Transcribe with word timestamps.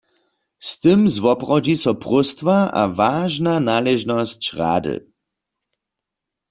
Z 0.67 0.79
tym 0.83 1.01
zwoprawdźi 1.15 1.75
so 1.83 1.91
próstwa 2.03 2.57
a 2.71 2.83
wažna 2.99 3.53
naležnosć 3.69 4.43
rady. 4.61 4.95